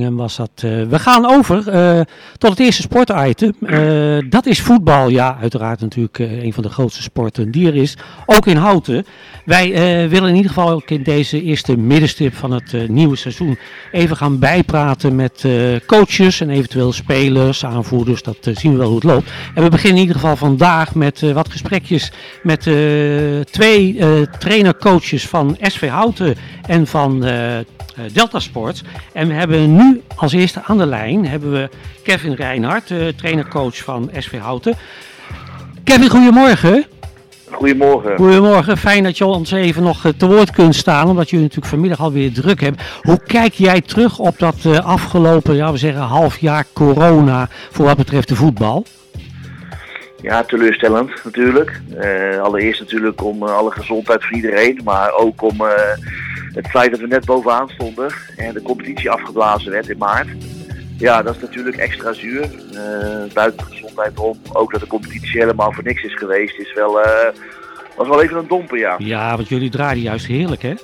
was 0.00 0.36
dat. 0.36 0.62
Uh, 0.64 0.82
we 0.86 0.98
gaan 0.98 1.26
over 1.26 1.74
uh, 1.74 2.00
tot 2.38 2.50
het 2.50 2.58
eerste 2.58 2.82
sportitem. 2.82 3.54
Uh, 3.60 4.30
dat 4.30 4.46
is 4.46 4.60
voetbal. 4.60 5.08
Ja, 5.08 5.38
uiteraard 5.40 5.80
natuurlijk 5.80 6.18
een 6.18 6.52
van 6.52 6.62
de 6.62 6.68
grootste 6.68 7.02
sporten 7.02 7.50
die 7.50 7.66
er 7.66 7.76
is. 7.76 7.96
Ook 8.26 8.46
in 8.46 8.56
Houten. 8.56 9.06
Wij 9.44 9.70
willen 10.08 10.28
in 10.28 10.34
ieder 10.34 10.50
geval 10.50 10.70
ook 10.70 10.90
in 10.90 11.02
deze 11.02 11.42
eerste 11.42 11.76
middenstip 11.76 12.34
van 12.34 12.50
het 12.50 12.88
nieuwe 12.88 13.16
seizoen 13.16 13.58
even 13.92 14.16
gaan 14.16 14.38
bijpraten 14.38 15.14
met 15.14 15.46
coaches 15.86 16.40
en 16.40 16.50
eventueel 16.50 16.92
spelers, 16.92 17.64
aanvoerders. 17.64 18.22
Dat 18.22 18.36
zien 18.52 18.72
we 18.72 18.78
wel 18.78 18.86
hoe 18.86 18.96
het 18.96 19.04
loopt. 19.04 19.30
En 19.54 19.62
we 19.62 19.68
beginnen 19.68 20.00
in 20.00 20.06
ieder 20.06 20.20
geval 20.20 20.36
vandaag 20.36 20.94
met 20.94 21.32
wat 21.32 21.50
gesprekjes 21.50 22.12
met 22.42 22.60
twee 23.50 23.98
trainercoaches 24.38 25.28
van 25.28 25.56
SV 25.60 25.88
Houten 25.88 26.36
en 26.66 26.86
van 26.86 27.24
Delta 28.12 28.38
Sports. 28.38 28.82
En 29.12 29.28
we 29.28 29.34
hebben 29.34 29.76
nu 29.76 30.02
als 30.16 30.32
eerste 30.32 30.62
aan 30.64 30.78
de 30.78 30.86
lijn 30.86 31.26
hebben 31.26 31.52
we 31.52 31.68
Kevin 32.02 32.34
Reinhardt, 32.34 32.90
uh, 32.90 33.08
trainercoach 33.08 33.76
van 33.76 34.10
SV 34.18 34.38
Houten. 34.38 34.74
Kevin, 35.84 36.08
goedemorgen. 36.08 36.84
Goedemorgen. 37.50 38.16
Goedemorgen, 38.16 38.76
fijn 38.76 39.02
dat 39.04 39.18
je 39.18 39.24
ons 39.24 39.52
even 39.52 39.82
nog 39.82 40.04
eh, 40.04 40.12
te 40.16 40.26
woord 40.26 40.50
kunt 40.50 40.74
staan, 40.74 41.08
omdat 41.08 41.30
jullie 41.30 41.44
natuurlijk 41.44 41.72
vanmiddag 41.72 42.00
alweer 42.00 42.32
druk 42.32 42.60
hebben. 42.60 42.80
Hoe 43.02 43.20
kijk 43.26 43.52
jij 43.52 43.80
terug 43.80 44.18
op 44.18 44.38
dat 44.38 44.56
uh, 44.66 44.78
afgelopen, 44.78 45.54
ja, 45.56 45.72
we 45.72 45.78
zeggen 45.78 46.02
half 46.02 46.38
jaar 46.38 46.64
corona 46.72 47.48
voor 47.70 47.84
wat 47.84 47.96
betreft 47.96 48.28
de 48.28 48.36
voetbal? 48.36 48.84
Ja, 50.22 50.42
teleurstellend 50.42 51.24
natuurlijk. 51.24 51.80
Uh, 52.02 52.40
allereerst 52.40 52.80
natuurlijk 52.80 53.24
om 53.24 53.42
alle 53.42 53.70
gezondheid 53.70 54.24
voor 54.24 54.36
iedereen, 54.36 54.80
maar 54.84 55.12
ook 55.12 55.42
om 55.42 55.56
het 56.54 56.66
feit 56.70 56.90
dat 56.90 57.00
we 57.00 57.06
net 57.06 57.24
bovenaan 57.24 57.68
stonden 57.68 58.14
en 58.36 58.54
de 58.54 58.62
competitie 58.62 59.10
afgeblazen 59.10 59.70
werd 59.70 59.88
in 59.88 59.98
maart. 59.98 60.28
Ja, 60.98 61.22
dat 61.22 61.34
is 61.34 61.40
natuurlijk 61.40 61.76
extra 61.76 62.12
zuur. 62.12 62.50
Uh, 62.72 63.32
buiten 63.32 63.66
de 63.66 63.74
gezondheid 63.74 64.18
om. 64.18 64.40
Ook 64.52 64.72
dat 64.72 64.80
de 64.80 64.86
competitie 64.86 65.40
helemaal 65.40 65.72
voor 65.72 65.84
niks 65.84 66.02
is 66.02 66.14
geweest, 66.14 66.58
is 66.58 66.72
wel, 66.72 67.00
uh, 67.00 67.06
was 67.96 68.08
wel 68.08 68.22
even 68.22 68.36
een 68.36 68.48
domper, 68.48 68.78
ja. 68.78 68.94
Ja, 68.98 69.36
want 69.36 69.48
jullie 69.48 69.70
draaiden 69.70 70.02
juist 70.02 70.26
heerlijk, 70.26 70.62
hè? 70.62 70.74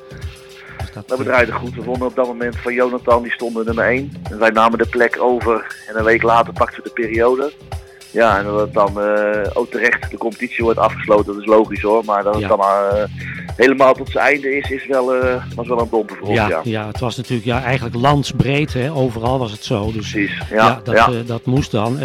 Dat, 0.94 1.06
nou, 1.06 1.18
we 1.18 1.26
draaiden 1.26 1.54
goed. 1.54 1.74
We 1.74 1.82
vonden 1.82 2.06
op 2.06 2.14
dat 2.14 2.26
moment 2.26 2.56
van 2.56 2.74
Jonathan, 2.74 3.22
die 3.22 3.32
stonden 3.32 3.64
nummer 3.64 3.84
1. 3.84 4.12
En 4.30 4.38
wij 4.38 4.50
namen 4.50 4.78
de 4.78 4.86
plek 4.86 5.16
over 5.20 5.76
en 5.88 5.98
een 5.98 6.04
week 6.04 6.22
later 6.22 6.52
pakten 6.52 6.82
we 6.82 6.88
de 6.88 7.02
periode. 7.02 7.52
Ja, 8.12 8.38
en 8.38 8.44
dat 8.44 8.60
het 8.60 8.72
dan 8.72 8.92
uh, 8.98 9.50
ook 9.52 9.70
terecht 9.70 10.10
de 10.10 10.16
competitie 10.16 10.64
wordt 10.64 10.78
afgesloten, 10.78 11.32
dat 11.32 11.42
is 11.42 11.46
logisch 11.48 11.82
hoor. 11.82 12.04
Maar 12.04 12.22
dat 12.22 12.34
het 12.34 12.48
dan 12.48 12.60
uh, 12.60 13.02
helemaal 13.56 13.94
tot 13.94 14.08
zijn 14.10 14.24
einde 14.24 14.56
is, 14.56 14.70
is 14.70 14.86
wel, 14.86 15.16
uh, 15.16 15.44
was 15.54 15.68
wel 15.68 15.80
een 15.80 15.88
domper 15.90 16.16
voor 16.16 16.32
ja, 16.32 16.42
ons. 16.42 16.52
Ja. 16.52 16.60
ja, 16.64 16.86
het 16.86 17.00
was 17.00 17.16
natuurlijk 17.16 17.46
ja, 17.46 17.62
eigenlijk 17.62 17.94
landsbreed, 17.94 18.72
hè? 18.72 18.92
overal 18.92 19.38
was 19.38 19.50
het 19.50 19.64
zo. 19.64 19.92
Dus, 19.92 20.10
Precies, 20.10 20.42
ja. 20.50 20.80
ja 20.84 21.06
dat, 21.06 21.26
dat 21.26 21.44
moest 21.44 21.70
dan. 21.70 21.98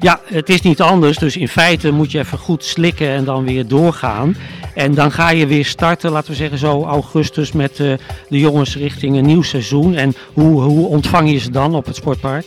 ja, 0.00 0.20
het 0.24 0.48
is 0.48 0.60
niet 0.60 0.80
anders, 0.80 1.18
dus 1.18 1.36
in 1.36 1.48
feite 1.48 1.90
moet 1.90 2.12
je 2.12 2.18
even 2.18 2.38
goed 2.38 2.64
slikken 2.64 3.08
en 3.08 3.24
dan 3.24 3.44
weer 3.44 3.68
doorgaan. 3.68 4.36
En 4.74 4.94
dan 4.94 5.12
ga 5.12 5.30
je 5.30 5.46
weer 5.46 5.64
starten, 5.64 6.10
laten 6.10 6.30
we 6.30 6.36
zeggen 6.36 6.58
zo 6.58 6.84
augustus, 6.84 7.52
met 7.52 7.76
de 7.76 7.98
jongens 8.28 8.76
richting 8.76 9.16
een 9.16 9.26
nieuw 9.26 9.42
seizoen. 9.42 9.94
En 9.94 10.14
hoe, 10.32 10.62
hoe 10.62 10.86
ontvang 10.86 11.30
je 11.30 11.38
ze 11.38 11.50
dan 11.50 11.74
op 11.74 11.86
het 11.86 11.96
sportpark? 11.96 12.46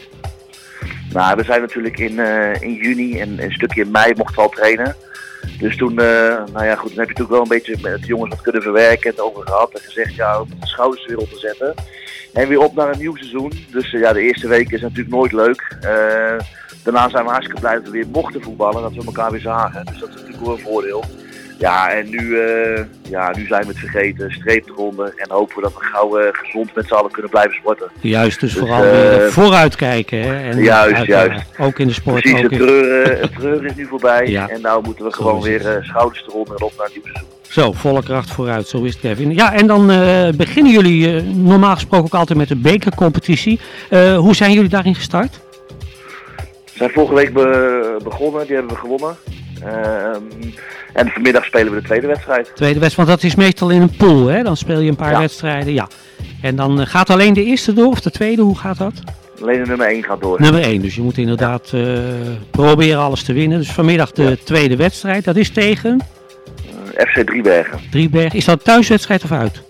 Nou, 1.14 1.36
we 1.36 1.44
zijn 1.44 1.62
natuurlijk 1.62 2.00
in, 2.00 2.12
uh, 2.12 2.62
in 2.62 2.74
juni 2.74 3.20
en 3.20 3.44
een 3.44 3.52
stukje 3.52 3.82
in 3.82 3.92
mei 3.92 4.14
mochten 4.16 4.36
we 4.36 4.42
al 4.42 4.50
trainen. 4.50 4.96
Dus 5.60 5.78
toen, 5.78 5.92
uh, 5.92 6.44
nou 6.54 6.66
ja, 6.66 6.76
goed, 6.76 6.90
dan 6.90 7.00
heb 7.00 7.10
je 7.10 7.24
natuurlijk 7.24 7.30
wel 7.30 7.42
een 7.42 7.48
beetje 7.48 7.78
met 7.82 8.02
de 8.02 8.08
jongens 8.08 8.30
wat 8.30 8.42
kunnen 8.42 8.62
verwerken 8.62 9.04
en 9.04 9.10
het 9.10 9.26
over 9.26 9.48
gehad. 9.48 9.72
En 9.74 9.82
gezegd, 9.82 10.16
ja, 10.16 10.42
om 10.42 10.50
de 10.60 10.68
schouders 10.68 11.06
weer 11.06 11.18
op 11.18 11.30
te 11.30 11.40
zetten. 11.40 11.74
En 12.34 12.48
weer 12.48 12.60
op 12.60 12.76
naar 12.76 12.90
een 12.90 13.00
nieuw 13.00 13.16
seizoen. 13.16 13.52
Dus 13.72 13.94
uh, 13.94 14.02
ja, 14.02 14.14
de 14.14 14.22
eerste 14.22 14.48
week 14.48 14.72
is 14.72 14.82
natuurlijk 14.82 15.10
nooit 15.10 15.32
leuk. 15.32 15.78
daarna 16.84 17.10
zijn 17.10 17.24
we 17.24 17.30
hartstikke 17.30 17.62
blij 17.62 17.74
dat 17.74 17.84
we 17.84 17.90
weer 17.90 18.08
mochten 18.08 18.42
voetballen, 18.42 18.82
dat 18.82 18.94
we 18.94 19.06
elkaar 19.06 19.32
weer 19.32 19.40
zagen. 19.40 19.86
Dus 19.86 20.00
dat 20.00 20.10
is 20.10 20.16
natuurlijk 20.16 20.44
wel 20.46 20.54
een 20.54 20.64
voordeel. 20.64 21.04
Ja, 21.64 21.92
en 21.92 22.10
nu, 22.10 22.20
uh, 22.20 22.80
ja, 23.10 23.32
nu 23.36 23.46
zijn 23.46 23.62
we 23.62 23.68
het 23.68 23.78
vergeten, 23.78 24.32
streep 24.32 24.70
eronder 24.70 25.14
en 25.16 25.30
hopen 25.30 25.56
we 25.56 25.62
dat 25.62 25.74
we 25.74 25.80
gauw 25.80 26.20
uh, 26.20 26.28
gezond 26.32 26.76
met 26.76 26.88
z'n 26.88 26.94
allen 26.94 27.12
kunnen 27.12 27.32
blijven 27.32 27.54
sporten. 27.54 27.90
Juist, 28.02 28.40
dus, 28.40 28.54
dus 28.54 28.60
vooral 28.60 28.86
uh, 28.86 29.28
vooruitkijken. 29.28 30.22
Hè? 30.22 30.50
En 30.50 30.64
juist, 30.64 31.06
juist. 31.06 31.46
Ook 31.60 31.80
in 31.80 31.88
de 31.88 31.94
sport. 31.94 32.22
Precies, 32.22 32.42
het, 32.42 32.52
treuren, 32.52 33.18
het 33.22 33.36
treuren 33.36 33.70
is 33.70 33.76
nu 33.76 33.86
voorbij 33.86 34.28
ja. 34.28 34.50
en 34.50 34.62
nou 34.62 34.84
moeten 34.84 35.06
we 35.06 35.14
gewoon 35.14 35.42
weer 35.42 35.80
schouders 35.82 36.24
eronder 36.28 36.56
en 36.56 36.64
op 36.64 36.74
naar 36.78 36.86
een 36.86 36.92
nieuw 36.94 37.04
seizoen. 37.04 37.30
Zo, 37.42 37.72
volle 37.72 38.04
kracht 38.04 38.32
vooruit, 38.32 38.68
zo 38.68 38.84
is 38.84 38.92
het 38.92 39.02
Kevin. 39.02 39.34
Ja, 39.34 39.54
en 39.54 39.68
dan 39.68 39.88
beginnen 40.38 40.72
jullie 40.72 41.22
normaal 41.22 41.74
gesproken 41.74 42.06
ook 42.06 42.20
altijd 42.20 42.38
met 42.38 42.48
de 42.48 42.56
bekercompetitie. 42.56 43.60
hoe 44.16 44.36
zijn 44.36 44.54
jullie 44.54 44.70
daarin 44.70 44.96
gestart? 44.96 45.40
We 46.66 46.80
zijn 46.80 46.90
vorige 46.90 47.14
week 47.14 47.34
be 47.34 47.98
begonnen, 48.04 48.46
die 48.46 48.56
hebben 48.56 48.74
we 48.74 48.80
gewonnen. 48.80 49.16
Uh, 49.66 50.16
en 50.94 51.10
vanmiddag 51.10 51.46
spelen 51.46 51.74
we 51.74 51.82
de 51.82 51.86
tweede 51.86 52.08
wedstrijd. 52.08 52.52
Tweede 52.56 52.80
wedstrijd, 52.80 53.08
want 53.08 53.22
dat 53.22 53.32
is 53.32 53.36
meestal 53.36 53.70
in 53.70 53.82
een 53.82 53.96
pool, 53.98 54.28
hè? 54.28 54.44
Dan 54.44 54.58
speel 54.58 54.80
je 54.80 54.90
een 54.90 54.96
paar 54.96 55.12
ja. 55.12 55.20
wedstrijden, 55.20 55.74
ja. 55.74 55.88
En 56.42 56.56
dan 56.56 56.80
uh, 56.80 56.86
gaat 56.86 57.10
alleen 57.10 57.34
de 57.34 57.44
eerste 57.44 57.74
door 57.74 57.88
of 57.88 58.02
de 58.02 58.12
tweede, 58.12 58.42
hoe 58.42 58.58
gaat 58.58 58.78
dat? 58.78 58.94
Alleen 59.42 59.62
de 59.62 59.68
nummer 59.68 59.88
1 59.88 60.04
gaat 60.04 60.22
door. 60.22 60.42
Nummer 60.42 60.62
1, 60.62 60.82
dus 60.82 60.96
je 60.96 61.02
moet 61.02 61.18
inderdaad 61.18 61.70
ja. 61.70 61.78
uh, 61.78 62.04
proberen 62.52 63.00
alles 63.00 63.24
te 63.24 63.34
winnen. 63.34 63.58
Dus 63.58 63.72
vanmiddag 63.72 64.12
de 64.12 64.24
ja. 64.24 64.36
tweede 64.44 64.76
wedstrijd, 64.76 65.24
dat 65.24 65.36
is 65.36 65.50
tegen? 65.50 66.02
Uh, 66.66 67.06
FC 67.06 67.26
Driebergen. 67.26 67.80
Driebergen, 67.92 68.38
is 68.38 68.46
dat 68.46 68.64
thuiswedstrijd 68.64 69.24
of 69.24 69.32
uit? 69.32 69.62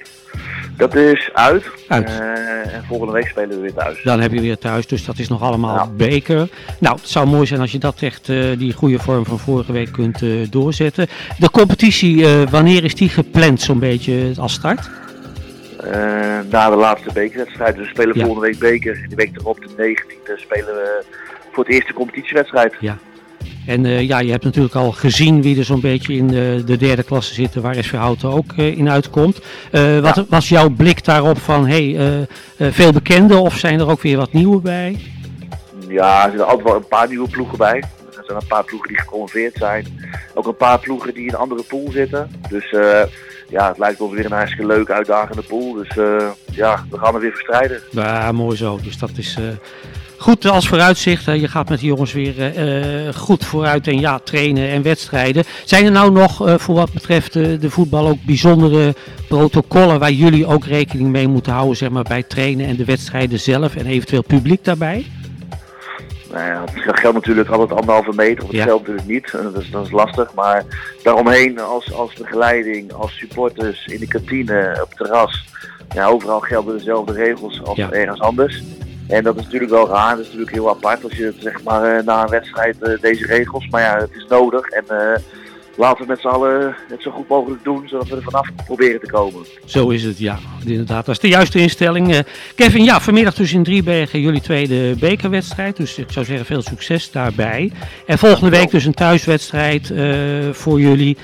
Dat 0.78 0.96
is 0.96 1.30
uit. 1.34 1.64
uit. 1.88 2.10
Uh, 2.10 2.53
en 2.72 2.84
volgende 2.84 3.14
week 3.14 3.28
spelen 3.28 3.50
we 3.50 3.62
weer 3.62 3.74
thuis. 3.74 4.04
Dan 4.04 4.20
heb 4.20 4.32
je 4.32 4.42
weer 4.42 4.58
thuis, 4.58 4.88
dus 4.88 5.06
dat 5.06 5.18
is 5.18 5.28
nog 5.28 5.42
allemaal 5.42 5.76
ja. 5.76 5.88
beker. 5.88 6.50
Nou, 6.80 6.96
het 6.96 7.10
zou 7.10 7.28
mooi 7.28 7.46
zijn 7.46 7.60
als 7.60 7.72
je 7.72 7.78
dat 7.78 8.02
echt, 8.02 8.30
uh, 8.30 8.58
die 8.58 8.74
goede 8.74 9.00
vorm 9.00 9.26
van 9.26 9.40
vorige 9.40 9.72
week 9.72 9.92
kunt 9.92 10.22
uh, 10.22 10.48
doorzetten. 10.50 11.08
De 11.38 11.50
competitie, 11.50 12.28
wanneer 12.28 12.84
is 12.84 12.96
die 12.96 13.10
gepland 13.10 13.62
zo'n 13.62 13.80
beetje 13.80 14.34
als 14.38 14.54
start? 14.54 14.90
na 16.50 16.70
de 16.70 16.76
laatste 16.76 17.10
bekerwedstrijd. 17.14 17.76
Dus 17.76 17.86
we 17.86 17.94
spelen 17.94 18.18
ja. 18.18 18.26
volgende 18.26 18.48
week 18.48 18.60
beker. 18.60 19.02
En 19.02 19.08
die 19.08 19.18
week 19.18 19.38
erop, 19.38 19.62
de 19.62 19.96
19e, 19.96 20.40
spelen 20.40 20.66
we 20.66 21.04
voor 21.52 21.64
het 21.64 21.74
eerste 21.74 21.94
competitiewedstrijd. 21.94 22.76
Ja. 22.80 22.98
En 23.66 23.86
uh, 23.86 24.02
ja, 24.02 24.20
je 24.20 24.32
hebt 24.32 24.44
natuurlijk 24.44 24.76
al 24.76 24.92
gezien 24.92 25.42
wie 25.42 25.58
er 25.58 25.64
zo'n 25.64 25.82
beetje 25.82 26.14
in 26.14 26.28
de, 26.28 26.64
de 26.66 26.78
derde 26.78 27.04
klasse 27.04 27.34
zitten, 27.34 27.62
waar 27.62 27.76
SV 27.76 27.92
Houten 27.92 28.30
ook 28.30 28.54
uh, 28.58 28.78
in 28.78 28.90
uitkomt. 28.90 29.40
Uh, 29.72 30.00
wat 30.00 30.16
ja. 30.16 30.26
was 30.30 30.50
jouw 30.50 30.70
blik 30.70 31.06
daarop 31.06 31.38
van, 31.38 31.68
hey, 31.68 31.98
veel 32.58 32.92
bekenden 32.92 33.42
of 33.42 33.58
zijn 33.58 33.80
er 33.80 33.90
ook 33.90 34.02
weer 34.02 34.18
wat 34.18 34.34
nieuwe 34.34 34.62
bij? 34.62 35.00
Ja, 35.88 36.24
er 36.24 36.30
zitten 36.30 36.48
altijd 36.48 36.68
wel 36.68 36.76
een 36.76 36.88
paar 36.88 37.08
nieuwe 37.08 37.30
ploegen 37.30 37.58
bij. 37.58 37.84
Er 38.18 38.24
zijn 38.26 38.38
een 38.42 38.48
paar 38.48 38.64
ploegen 38.64 38.90
die 38.90 39.00
geconverveerd 39.00 39.56
zijn. 39.58 40.00
Ook 40.34 40.48
een 40.48 40.56
paar 40.56 40.80
ploegen 40.80 41.14
die 41.14 41.24
in 41.24 41.30
een 41.30 41.40
andere 41.40 41.64
pool 41.64 41.92
zitten. 41.92 42.30
Dus 42.50 42.70
ja, 43.50 43.68
het 43.68 43.78
lijkt 43.78 44.02
ons 44.02 44.14
weer 44.14 44.26
een 44.26 44.32
hartstikke 44.32 44.66
leuke, 44.66 44.94
uitdagende 44.94 45.42
pool. 45.42 45.74
Dus 45.74 45.96
ja, 46.52 46.86
we 46.90 46.98
gaan 46.98 47.14
er 47.14 47.22
weer 47.22 47.32
verstrijden. 47.32 47.82
Ja, 47.90 48.32
mooi 48.32 48.58
zo. 48.58 48.80
Dus 48.84 48.98
dat 48.98 49.12
is 49.16 49.38
goed 50.24 50.46
als 50.46 50.68
vooruitzicht. 50.68 51.26
Je 51.26 51.48
gaat 51.48 51.70
met 51.70 51.80
de 51.80 51.86
jongens 51.86 52.14
weer 52.14 52.36
uh, 52.38 53.14
goed 53.14 53.46
vooruit 53.46 53.88
en 53.88 54.00
ja, 54.00 54.20
trainen 54.20 54.70
en 54.70 54.82
wedstrijden. 54.82 55.44
Zijn 55.66 55.86
er 55.86 55.92
nou 55.92 56.12
nog 56.12 56.48
uh, 56.48 56.58
voor 56.58 56.76
wat 56.76 56.94
betreft 56.94 57.34
de 57.34 57.70
voetbal 57.70 58.08
ook 58.08 58.24
bijzondere 58.26 58.96
protocollen 59.28 60.00
waar 60.00 60.12
jullie 60.12 60.46
ook 60.46 60.66
rekening 60.66 61.10
mee 61.10 61.28
moeten 61.28 61.54
houden, 61.54 61.78
zeg 61.78 61.90
maar, 61.90 62.04
bij 62.04 62.24
trainen 62.24 62.68
en 62.68 62.76
de 62.76 62.86
wedstrijden 62.86 63.40
zelf 63.40 63.76
en 63.76 63.86
eventueel 63.86 64.24
publiek 64.24 64.64
daarbij? 64.64 65.06
Nou 66.32 66.46
ja, 66.46 66.64
het 66.74 67.00
geldt 67.00 67.16
natuurlijk 67.16 67.50
altijd 67.50 67.80
anderhalve 67.80 68.14
meter, 68.16 68.44
of 68.44 68.50
het 68.50 68.58
ja. 68.58 68.64
geldt 68.64 68.88
natuurlijk 68.88 69.08
niet. 69.08 69.32
Dat 69.54 69.62
is, 69.62 69.72
dat 69.72 69.86
is 69.86 69.92
lastig, 69.92 70.34
maar 70.34 70.64
daaromheen 71.04 71.60
als, 71.60 71.94
als 71.94 72.14
begeleiding, 72.14 72.94
als 72.94 73.18
supporters, 73.18 73.86
in 73.86 74.00
de 74.00 74.08
kantine, 74.08 74.80
op 74.84 74.90
het 74.90 74.98
terras. 74.98 75.46
Ja, 75.94 76.08
overal 76.08 76.40
gelden 76.40 76.78
dezelfde 76.78 77.14
regels 77.14 77.64
als 77.64 77.78
ja. 77.78 77.92
ergens 77.92 78.20
anders. 78.20 78.64
En 79.08 79.24
dat 79.24 79.36
is 79.38 79.44
natuurlijk 79.44 79.72
wel 79.72 79.88
raar, 79.88 80.10
dat 80.10 80.20
is 80.20 80.26
natuurlijk 80.26 80.52
heel 80.52 80.70
apart 80.70 81.04
als 81.04 81.14
je 81.14 81.34
zeg 81.40 81.64
maar 81.64 81.98
uh, 81.98 82.06
na 82.06 82.24
een 82.24 82.30
wedstrijd 82.30 82.76
uh, 82.82 83.02
deze 83.02 83.26
regels. 83.26 83.68
Maar 83.70 83.82
ja, 83.82 83.98
het 83.98 84.16
is 84.16 84.26
nodig 84.30 84.68
en 84.68 84.84
uh, 84.92 84.98
laten 85.78 86.02
we 86.02 86.08
met 86.08 86.20
z'n 86.20 86.28
allen 86.28 86.76
het 86.90 87.02
zo 87.02 87.12
goed 87.12 87.28
mogelijk 87.28 87.64
doen, 87.64 87.88
zodat 87.88 88.08
we 88.08 88.16
er 88.16 88.22
vanaf 88.22 88.48
proberen 88.66 89.00
te 89.00 89.12
komen. 89.12 89.46
Zo 89.66 89.90
is 89.90 90.04
het, 90.04 90.18
ja. 90.18 90.40
Inderdaad, 90.66 91.06
dat 91.06 91.16
is 91.16 91.22
de 91.22 91.28
juiste 91.28 91.60
instelling. 91.60 92.26
Kevin, 92.56 92.84
ja, 92.84 93.02
vanmiddag 93.02 93.34
dus 93.34 93.54
in 93.54 93.64
Driebergen 93.64 94.22
jullie 94.22 94.42
tweede 94.42 94.96
bekerwedstrijd. 95.00 95.78
Dus 95.78 95.98
ik 95.98 96.12
zou 96.12 96.26
zeggen 96.26 96.46
veel 96.46 96.62
succes 96.62 97.12
daarbij. 97.12 97.72
En 98.06 98.18
volgende 98.18 98.50
week 98.50 98.72
dus 98.72 98.86
een 98.86 98.94
thuiswedstrijd 98.94 99.94
voor 100.52 100.80
jullie. 100.80 101.18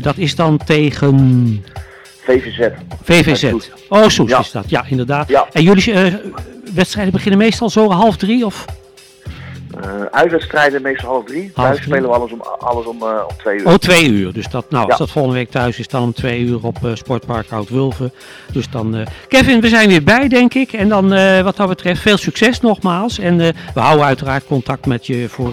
dat 0.00 0.16
is 0.16 0.34
dan 0.34 0.60
tegen... 0.66 1.64
VVZ. 2.22 2.68
VVZ. 3.02 3.52
Oh, 3.88 4.08
Soes 4.08 4.30
ja. 4.30 4.38
is 4.38 4.50
dat. 4.50 4.70
Ja, 4.70 4.84
inderdaad. 4.88 5.28
Ja. 5.28 5.48
En 5.52 5.62
jullie 5.62 5.82
wedstrijden 6.74 7.12
beginnen 7.12 7.38
meestal 7.38 7.70
zo 7.70 7.90
half 7.90 8.16
drie 8.16 8.44
of? 8.46 8.64
Uh, 9.84 10.02
uitwedstrijden 10.10 10.82
meestal 10.82 11.08
half 11.10 11.24
drie. 11.24 11.50
Half 11.54 11.66
Thuis 11.66 11.76
drie. 11.76 11.88
spelen 11.88 12.10
we 12.10 12.16
alles 12.16 12.32
om, 12.32 12.40
alles 12.58 12.86
om, 12.86 13.02
eh, 13.02 13.08
om 13.28 13.36
twee 13.36 13.58
uur. 13.58 13.66
Oh, 13.66 13.74
twee 13.74 14.08
uur. 14.08 14.32
Dus 14.32 14.48
dat, 14.48 14.70
nou, 14.70 14.88
als 14.88 14.98
dat 14.98 15.10
volgende 15.10 15.36
week 15.36 15.50
thuis 15.50 15.78
is, 15.78 15.88
dan 15.88 16.02
om 16.02 16.12
twee 16.12 16.40
uur 16.40 16.58
op 16.62 16.84
eh, 16.84 16.90
Sportpark 16.94 17.52
Oud-Wulven. 17.52 18.12
Dus 18.52 18.70
dan, 18.70 19.06
Kevin, 19.28 19.60
we 19.60 19.68
zijn 19.68 19.88
weer 19.88 20.02
bij, 20.02 20.28
denk 20.28 20.54
ik. 20.54 20.72
En 20.72 20.88
dan, 20.88 21.08
wat 21.44 21.56
dat 21.56 21.68
betreft, 21.68 22.00
veel 22.00 22.16
succes 22.16 22.60
nogmaals. 22.60 23.18
En 23.18 23.36
we 23.74 23.80
houden 23.80 24.04
uiteraard 24.04 24.46
contact 24.46 24.86
met 24.86 25.06
je 25.06 25.28
voor 25.28 25.52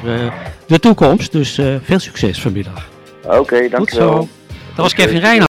de 0.67 0.79
toekomst. 0.79 1.31
Dus 1.31 1.59
veel 1.83 1.99
succes 1.99 2.41
vanmiddag. 2.41 2.87
Oké, 3.25 3.57
Goed 3.61 3.71
dankjewel. 3.71 4.11
zo. 4.11 4.27
Dat 4.75 4.85
was. 4.85 4.93
Kevin 4.93 5.19
Reijnen. 5.19 5.45